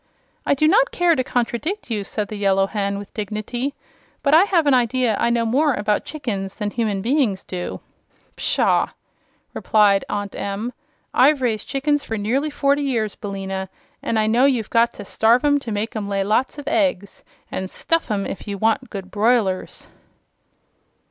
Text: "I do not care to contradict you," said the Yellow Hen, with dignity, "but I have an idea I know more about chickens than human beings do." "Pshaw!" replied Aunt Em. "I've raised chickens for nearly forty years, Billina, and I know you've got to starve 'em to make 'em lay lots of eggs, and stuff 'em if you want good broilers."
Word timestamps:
"I 0.47 0.55
do 0.55 0.67
not 0.67 0.89
care 0.89 1.15
to 1.15 1.23
contradict 1.23 1.91
you," 1.91 2.03
said 2.03 2.29
the 2.29 2.35
Yellow 2.35 2.65
Hen, 2.65 2.97
with 2.97 3.13
dignity, 3.13 3.75
"but 4.23 4.33
I 4.33 4.45
have 4.45 4.65
an 4.65 4.73
idea 4.73 5.15
I 5.19 5.29
know 5.29 5.45
more 5.45 5.75
about 5.75 6.05
chickens 6.05 6.55
than 6.55 6.71
human 6.71 7.03
beings 7.03 7.43
do." 7.43 7.81
"Pshaw!" 8.35 8.87
replied 9.53 10.03
Aunt 10.09 10.33
Em. 10.33 10.73
"I've 11.13 11.43
raised 11.43 11.67
chickens 11.67 12.03
for 12.03 12.17
nearly 12.17 12.49
forty 12.49 12.81
years, 12.81 13.13
Billina, 13.13 13.69
and 14.01 14.17
I 14.17 14.25
know 14.25 14.45
you've 14.45 14.71
got 14.71 14.91
to 14.93 15.05
starve 15.05 15.45
'em 15.45 15.59
to 15.59 15.71
make 15.71 15.95
'em 15.95 16.09
lay 16.09 16.23
lots 16.23 16.57
of 16.57 16.67
eggs, 16.67 17.23
and 17.51 17.69
stuff 17.69 18.09
'em 18.09 18.25
if 18.25 18.47
you 18.47 18.57
want 18.57 18.89
good 18.89 19.11
broilers." 19.11 19.87